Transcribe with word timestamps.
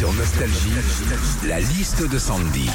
Sur 0.00 0.14
Nostalgie, 0.14 0.70
la 1.46 1.60
liste 1.60 2.08
de 2.08 2.18
Sandy. 2.18 2.70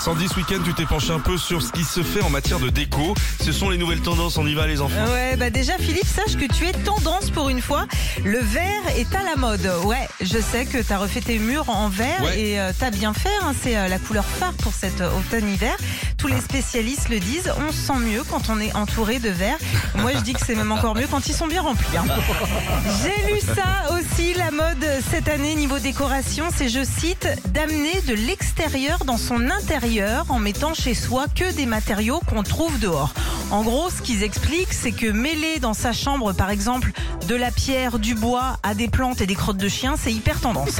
Sandy, 0.00 0.28
ce 0.28 0.36
week-end, 0.36 0.62
tu 0.64 0.72
t'es 0.72 0.86
penché 0.86 1.10
un 1.12 1.20
peu 1.20 1.36
sur 1.36 1.60
ce 1.60 1.70
qui 1.72 1.84
se 1.84 2.02
fait 2.02 2.22
en 2.22 2.30
matière 2.30 2.58
de 2.58 2.70
déco. 2.70 3.14
Ce 3.44 3.52
sont 3.52 3.68
les 3.68 3.76
nouvelles 3.76 4.00
tendances, 4.00 4.38
on 4.38 4.46
y 4.46 4.54
va 4.54 4.66
les 4.66 4.80
enfants. 4.80 4.94
Ouais, 5.12 5.36
bah 5.36 5.50
déjà 5.50 5.74
Philippe, 5.78 6.06
sache 6.06 6.36
que 6.38 6.50
tu 6.50 6.66
es 6.66 6.72
tendance 6.72 7.28
pour 7.28 7.50
une 7.50 7.60
fois. 7.60 7.84
Le 8.24 8.38
vert 8.38 8.80
est 8.96 9.14
à 9.14 9.22
la 9.24 9.36
mode. 9.36 9.70
Ouais, 9.84 10.08
je 10.22 10.38
sais 10.38 10.64
que 10.64 10.78
tu 10.82 10.90
as 10.90 10.96
refait 10.98 11.20
tes 11.20 11.38
murs 11.38 11.68
en 11.68 11.90
vert 11.90 12.22
Ouais. 12.22 12.40
et 12.40 12.60
euh, 12.60 12.72
t'as 12.78 12.90
bien 12.90 13.12
fait. 13.12 13.28
hein, 13.42 13.52
c'est 13.62 13.76
euh, 13.76 13.88
la 13.88 13.98
couleur 13.98 14.24
phare 14.24 14.54
pour 14.54 14.72
cet 14.72 15.02
euh, 15.02 15.10
automne-hiver. 15.18 15.76
Tous 16.20 16.26
les 16.26 16.40
spécialistes 16.40 17.08
le 17.08 17.18
disent, 17.18 17.50
on 17.66 17.72
se 17.72 17.78
sent 17.78 17.98
mieux 17.98 18.22
quand 18.24 18.50
on 18.50 18.60
est 18.60 18.74
entouré 18.74 19.18
de 19.20 19.30
vert. 19.30 19.56
Moi, 19.94 20.12
je 20.14 20.20
dis 20.20 20.34
que 20.34 20.44
c'est 20.44 20.54
même 20.54 20.70
encore 20.70 20.94
mieux 20.94 21.06
quand 21.10 21.26
ils 21.28 21.34
sont 21.34 21.46
bien 21.46 21.62
remplis. 21.62 21.96
hein. 21.96 22.04
J'ai 23.02 23.32
lu 23.32 23.40
ça 23.40 23.94
aussi, 23.94 24.34
la 24.34 24.50
mode 24.50 24.84
cette 25.10 25.28
année 25.28 25.54
niveau 25.54 25.78
décoration, 25.78 26.44
c'est, 26.54 26.68
je 26.68 26.84
cite, 26.84 27.26
d'amener 27.54 28.02
de 28.06 28.12
l'extérieur 28.12 29.04
dans 29.06 29.16
son 29.16 29.48
intérieur 29.48 30.26
en 30.28 30.38
mettant 30.38 30.74
chez 30.74 30.92
soi 30.92 31.24
que 31.34 31.50
des 31.52 31.64
matériaux 31.64 32.20
qu'on 32.28 32.42
trouve 32.42 32.78
dehors. 32.78 33.14
En 33.50 33.62
gros, 33.62 33.88
ce 33.88 34.02
qu'ils 34.02 34.22
expliquent, 34.22 34.74
c'est 34.74 34.92
que 34.92 35.06
mêler 35.10 35.58
dans 35.58 35.74
sa 35.74 35.94
chambre, 35.94 36.34
par 36.34 36.50
exemple, 36.50 36.92
de 37.28 37.34
la 37.34 37.50
pierre, 37.50 37.98
du 37.98 38.14
bois 38.14 38.58
à 38.62 38.74
des 38.74 38.88
plantes 38.88 39.22
et 39.22 39.26
des 39.26 39.34
crottes 39.34 39.56
de 39.56 39.68
chiens, 39.68 39.94
c'est 39.98 40.12
hyper 40.12 40.38
tendance. 40.40 40.76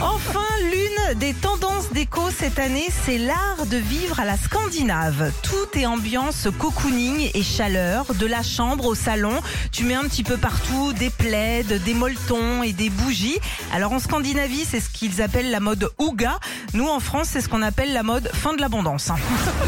Enfin, 0.00 0.40
l'une 0.72 1.18
des 1.18 1.34
tendances 1.34 1.92
déco 1.92 2.30
cette 2.36 2.58
année, 2.58 2.88
c'est 3.04 3.18
l'art 3.18 3.66
de 3.70 3.76
vivre 3.76 4.18
à 4.20 4.24
la 4.24 4.36
scandinave. 4.44 5.32
Tout 5.42 5.78
est 5.78 5.86
ambiance 5.86 6.48
cocooning 6.58 7.30
et 7.34 7.42
chaleur, 7.42 8.14
de 8.14 8.26
la 8.26 8.42
chambre 8.42 8.86
au 8.86 8.94
salon. 8.94 9.40
Tu 9.72 9.84
mets 9.84 9.94
un 9.94 10.04
petit 10.04 10.22
peu 10.24 10.36
partout 10.36 10.92
des 10.92 11.10
plaids, 11.10 11.64
des 11.64 11.94
molletons 11.94 12.62
et 12.62 12.72
des 12.72 12.90
bougies. 12.90 13.38
Alors 13.72 13.92
en 13.92 13.98
Scandinavie, 13.98 14.64
c'est 14.64 14.80
ce 14.80 14.90
qu'ils 14.90 15.20
appellent 15.22 15.50
la 15.50 15.60
mode 15.60 15.90
Ouga. 15.98 16.38
Nous, 16.74 16.86
en 16.86 17.00
France, 17.00 17.28
c'est 17.32 17.40
ce 17.40 17.48
qu'on 17.48 17.62
appelle 17.62 17.92
la 17.92 18.02
mode 18.02 18.28
fin 18.32 18.54
de 18.54 18.60
l'abondance. 18.60 19.10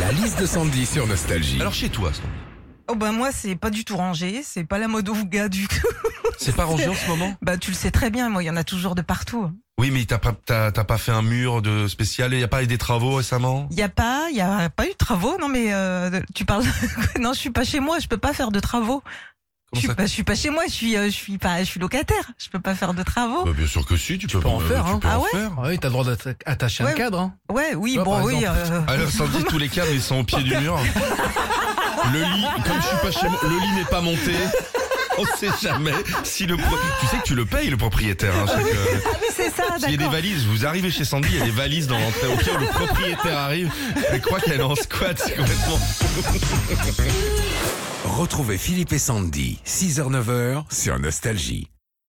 La 0.00 0.12
liste 0.12 0.38
de 0.41 0.46
Sandy 0.46 0.86
sur 0.86 1.06
Nostalgie. 1.06 1.60
Alors 1.60 1.74
chez 1.74 1.88
toi, 1.88 2.12
Sandy, 2.12 2.28
Oh 2.92 2.96
bah 2.96 3.12
moi, 3.12 3.30
c'est 3.32 3.54
pas 3.54 3.70
du 3.70 3.84
tout 3.84 3.96
rangé, 3.96 4.42
c'est 4.44 4.64
pas 4.64 4.78
la 4.78 4.88
mode 4.88 5.08
Ouga 5.08 5.48
du 5.48 5.68
tout. 5.68 5.86
c'est 6.38 6.56
pas 6.56 6.64
rangé 6.64 6.88
en 6.88 6.94
ce 6.94 7.06
moment 7.08 7.36
Bah 7.41 7.56
tu 7.56 7.70
le 7.70 7.76
sais 7.76 7.92
très 7.92 8.10
bien, 8.10 8.28
moi, 8.28 8.42
il 8.42 8.46
y 8.46 8.50
en 8.50 8.56
a 8.56 8.64
toujours 8.64 8.96
de 8.96 9.02
partout. 9.02 9.48
Oui, 9.80 9.90
mais 9.90 10.04
t'as 10.04 10.18
pas, 10.18 10.32
t'as, 10.44 10.70
t'as 10.72 10.84
pas 10.84 10.98
fait 10.98 11.10
un 11.10 11.22
mur 11.22 11.62
de 11.62 11.88
spécial, 11.88 12.34
il 12.34 12.40
y 12.40 12.42
a 12.42 12.48
pas 12.48 12.62
eu 12.62 12.66
des 12.66 12.76
travaux 12.76 13.14
récemment? 13.14 13.66
Il 13.70 13.78
y 13.78 13.82
a 13.82 13.88
pas, 13.88 14.26
il 14.30 14.36
y 14.36 14.42
a 14.42 14.68
pas 14.68 14.84
eu 14.84 14.90
de 14.90 14.94
travaux, 14.94 15.38
non 15.40 15.48
mais 15.48 15.72
euh, 15.72 16.20
tu 16.34 16.44
parles. 16.44 16.64
non, 17.18 17.32
je 17.32 17.38
suis 17.38 17.48
pas 17.50 17.64
chez 17.64 17.80
moi, 17.80 17.98
je 17.98 18.06
peux 18.06 18.18
pas 18.18 18.34
faire 18.34 18.50
de 18.50 18.60
travaux. 18.60 19.02
Je 19.72 19.78
Comment 19.78 19.80
suis 19.80 19.88
ça 19.88 19.94
pas, 19.94 20.02
je 20.02 20.10
suis 20.12 20.22
pas 20.24 20.34
chez 20.34 20.50
moi, 20.50 20.64
je 20.66 20.72
suis, 20.72 20.96
euh, 20.98 21.04
je 21.06 21.10
suis 21.10 21.38
pas, 21.38 21.60
je 21.60 21.64
suis 21.64 21.80
locataire. 21.80 22.30
Je 22.36 22.50
peux 22.50 22.60
pas 22.60 22.74
faire 22.74 22.92
de 22.92 23.02
travaux. 23.04 23.44
Bah, 23.46 23.52
Bien 23.56 23.66
sûr 23.66 23.86
que 23.86 23.96
si, 23.96 24.18
tu, 24.18 24.26
peux, 24.26 24.40
peux 24.40 24.48
en 24.48 24.60
euh, 24.60 24.68
faire, 24.68 24.84
tu 24.84 24.90
hein. 24.90 24.98
peux 25.00 25.08
Ah 25.08 25.18
en 25.18 25.22
ouais 25.22 25.28
faire. 25.30 25.50
Ah 25.56 25.62
oui, 25.68 25.78
t'as 25.78 25.88
le 25.88 25.92
droit 25.92 26.04
d'attacher 26.04 26.84
Ouais. 26.84 26.90
un 26.90 26.94
cadre. 26.94 27.20
Hein. 27.20 27.34
Ouais, 27.50 27.74
oui, 27.74 27.94
Toi, 27.94 28.04
bon, 28.04 28.22
oui. 28.24 28.44
euh, 28.46 28.80
Alors 28.86 29.08
Sandy, 29.08 29.44
tous 29.44 29.58
les 29.58 29.68
cadres, 29.70 29.92
ils 29.94 30.02
sont 30.02 30.16
au 30.16 30.24
pied 30.24 30.42
du 30.42 30.54
mur. 30.58 30.76
Le 32.12 32.18
lit, 32.18 32.46
comme 32.66 32.76
je 32.82 32.86
suis 32.86 32.96
pas 33.02 33.12
chez 33.12 33.28
moi, 33.28 33.38
le 33.44 33.48
lit 33.60 33.72
n'est 33.76 33.84
pas 33.84 34.00
monté. 34.00 34.34
On 35.20 35.36
sait 35.36 35.50
jamais 35.62 35.92
si 36.24 36.46
le 36.46 36.56
pro- 36.56 36.76
tu 37.00 37.06
sais 37.06 37.18
que 37.18 37.24
tu 37.24 37.34
le 37.34 37.44
payes 37.44 37.68
le 37.68 37.76
propriétaire 37.76 38.32
hein, 38.34 38.46
chaque, 38.46 38.64
euh, 38.64 38.86
Ah 39.04 39.08
oui, 39.20 39.26
c'est 39.36 39.50
ça, 39.50 39.64
Il 39.78 39.82
y 39.82 39.84
a 39.84 39.88
des 39.90 39.96
d'accord. 39.98 40.12
valises, 40.12 40.46
vous 40.46 40.64
arrivez 40.64 40.90
chez 40.90 41.04
Sandy, 41.04 41.28
il 41.30 41.38
y 41.38 41.42
a 41.42 41.44
des 41.44 41.50
valises 41.50 41.86
dans 41.88 41.98
l'entrée. 41.98 42.26
Au 42.28 42.36
pire, 42.36 42.58
le 42.58 42.66
propriétaire 42.66 43.36
arrive, 43.36 43.70
elle 44.10 44.20
croit 44.22 44.41
qu'elle 44.41 44.60
est 44.60 44.62
en 44.62 44.74
squat, 44.74 45.20
c'est 45.22 45.36
complètement 45.36 45.78
Retrouvez 48.04 48.56
Philippe 48.58 48.92
et 48.94 48.98
Sandy, 48.98 49.58
6h-9h 49.66 50.64
sur 50.72 50.98
Nostalgie. 50.98 51.68